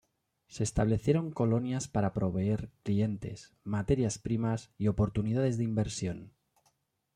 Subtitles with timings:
[0.47, 6.33] Se establecieron colonias para proveer clientes, materias primas y oportunidades de inversión.